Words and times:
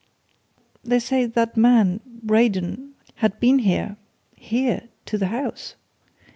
"They 0.83 0.97
say 0.97 1.27
that 1.27 1.55
man 1.55 1.99
Braden 2.23 2.95
had 3.17 3.39
been 3.39 3.59
here 3.59 3.97
here, 4.35 4.89
to 5.05 5.17
the 5.19 5.27
house! 5.27 5.75